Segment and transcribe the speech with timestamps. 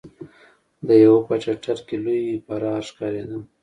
[0.87, 3.37] د يوه په ټټر کې لوی پرار ښکارېده.